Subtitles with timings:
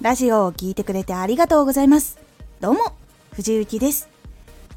[0.00, 2.18] ラジオを聴いてくれてありがとうございます。
[2.58, 2.80] どうも、
[3.32, 4.08] 藤幸です。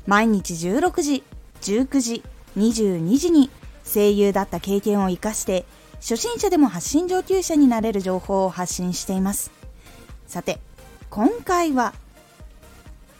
[0.05, 1.23] 毎日16時、
[1.61, 2.23] 19時、
[2.57, 3.49] 22時に
[3.85, 5.65] 声優だった経験を活かして
[5.95, 9.51] 初心者でも発信上級者になれる情報を発信しています
[10.27, 10.59] さて
[11.09, 11.93] 今回は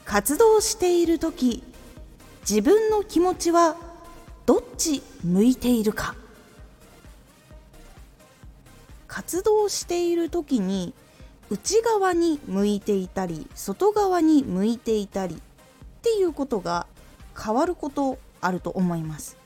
[0.04, 1.64] 活動している時
[2.42, 3.78] 自分の気持ちは
[4.46, 6.16] どっち向いているか
[9.08, 10.94] 活動している時に
[11.54, 15.40] 内側に向いていたり外側に向いていたりっ
[16.02, 16.88] ていうことが
[17.40, 19.38] 変わることあると思います。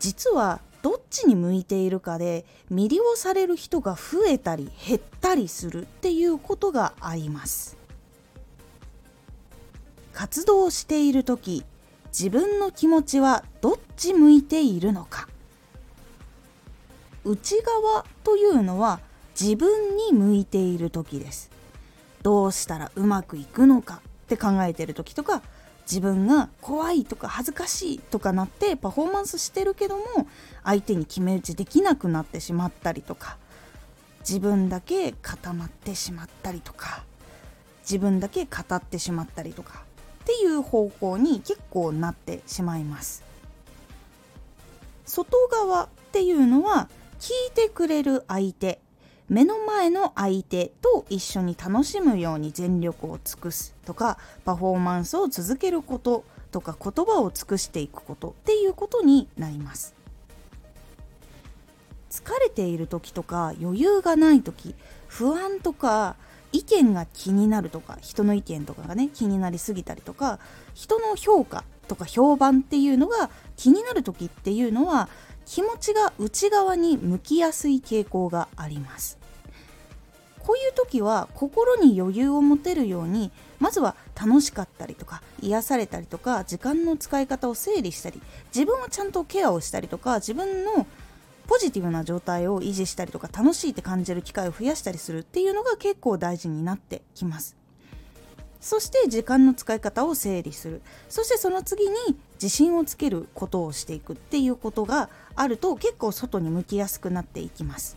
[0.00, 7.76] 実はどっちに向いているかで魅了される人が増えたり減ったりするっていうことがあります。
[10.12, 11.64] 活動している時
[12.08, 15.28] 自分の気持ちはどっち向いているのか。
[17.24, 18.98] 内側というのは
[19.38, 21.50] 自分に向いている時です。
[22.22, 25.42] どうしたらうまくいくのかって考えてる時とか
[25.82, 30.26] 自分が怖いとか恥ずかしいとかなってパフォーマンスしてるけども
[30.62, 33.36] 相手に決め打ちできなくなってしまったりとか
[34.20, 37.04] 自分だけ固まってしまったりとか
[37.82, 39.82] 自分だけ語ってしまったりとか
[40.22, 43.22] っていう方向に結構なってしまいます。
[45.04, 46.88] 外側っていうのは
[47.20, 48.80] 聞いてくれる相手
[49.28, 59.94] 目の前の相手と一緒に楽しむように全力を尽くすとかパフォーマンスを続けることとか言葉を尽くしていくことっていうことになります。
[62.10, 64.76] 疲れている時とか余裕がない時
[65.08, 66.14] 不安とか
[66.52, 70.38] 意見が気になるとか人の意見とかがね気になりすぎたりとか
[70.74, 75.08] 人の評価とか評判っていうのが気になる時っていうのは
[75.46, 79.18] 気持ちが内側に向きやすい傾向があります。
[80.38, 88.20] こういう時は心に余裕を持てるようにまずは楽しかったりとか癒されたりとか時間の使い方を整理したり
[88.54, 90.86] 自分をちゃんとケアをしたりとか自分の
[91.46, 97.56] ポジティブな状態を維持したりとか楽しいって感じる機会を増やしたりするっていうのが結構大事になってきます。
[98.60, 100.80] そして時間の使い方を整理する。
[101.10, 101.94] そしてその次に
[102.44, 107.96] 自信をつけることをしていくっていうことがあると結構外に向きやすくなっていきます。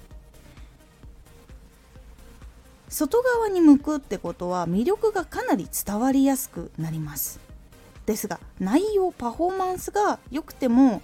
[2.87, 7.41] 外側に向くってことは魅力がかなり伝わりやすくなります。
[8.05, 11.01] ですが内容パフォーマンスが良くても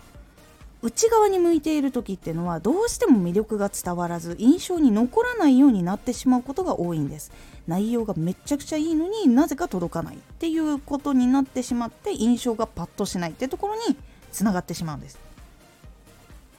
[0.83, 7.31] 内側に向いている時っていうのはどうしても魅力が伝わらず印象に残らないようになってしまうことが多いんです。
[7.67, 13.95] 内容がめちゃくちゃいいのになぜか届かないっていうことになってしまって印象がパッとしないってところに
[14.33, 15.17] つながってしまうんです。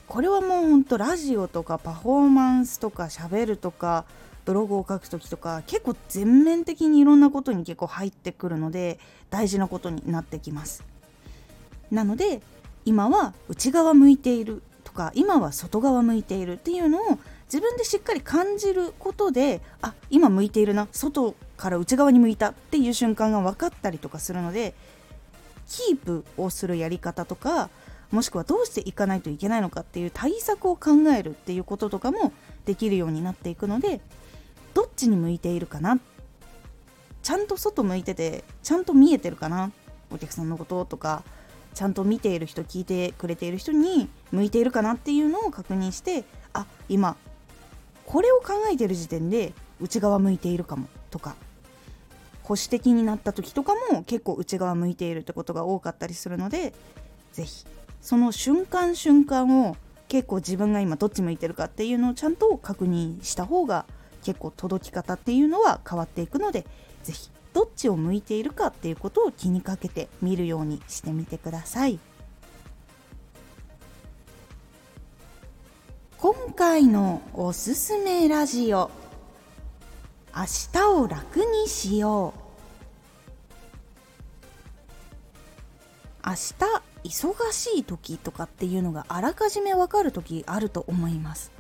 [0.08, 4.06] これはもうほんとラジオとかパフォーマンスとか喋るとか
[4.46, 8.98] ブログを書く時とか結構全面的にいろんなことに結構入ってくるので
[9.28, 10.82] 大事なことになってきます。
[11.90, 12.40] なので
[12.84, 24.74] 今は内側向いているとか今は外側向いているっていうのを自分でしっかり感じることであ今向いているな外から内側に向いたっていう瞬間が分かったりとかするので
[25.68, 27.70] キープをするやり方とか
[28.10, 32.32] もしくはどうしていかないといけないのかっていう対策を考えるっていうこととかも
[32.64, 34.00] できるようになっていくので
[34.72, 35.98] どっちに向いているかな
[37.22, 39.72] ちゃんと外向いててちゃんと見えてるかな
[40.10, 41.24] お客さんのこととか
[41.74, 47.16] ちゃんと見ている人聞いてくれている人に向いているかなっていうのを確認してあ今
[48.06, 51.36] これを考えてる時点で内側向いているかもとか
[52.42, 56.74] 保守的になった時とかも結構内側向いているってことが多かったりするので
[57.32, 57.66] 是非
[58.00, 59.76] その瞬間瞬間を
[60.08, 63.86] 結構自分が今どっち向いてるかっていうのをちゃんと確認した方が
[64.22, 66.66] 結構届き方っていうのは変わっていくので
[67.02, 71.98] 是非どっちを向いているかっていうことを気にかけて見るようにしてみてください。
[76.18, 78.90] 今回のおすすめラジオ
[80.36, 80.42] 明
[80.72, 82.44] 日を楽にしよう。
[86.26, 86.38] 明日
[87.04, 91.52] 忙しい時とかっていうのがあらかじめわかる時あると思います。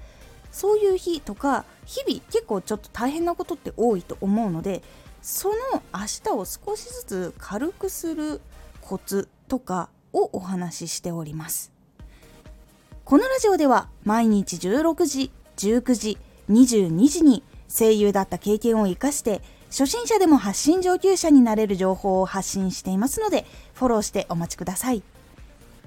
[0.50, 4.82] そういう日とか日々結構ちょっと大変なことって多いと思うので
[5.24, 5.54] その
[5.94, 8.42] 明日を少しずつ軽くする
[8.82, 11.72] コツとかをお話ししております。
[13.06, 16.18] このラジオでは毎日16時19時
[16.50, 17.42] 22時に
[17.74, 19.40] 声優だった経験を生かして
[19.70, 25.02] 初心者でも発信上級者になれる情報を発信していますのでフォローしてお待ちください。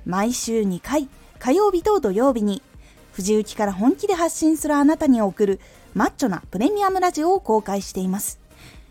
[0.08, 1.08] 毎週2回
[1.38, 2.64] 火曜日と土曜日に
[3.12, 5.60] 藤雪から本気で発信するあなたに送る
[5.94, 8.47] マッチョなプレミアムラジオを公開しています。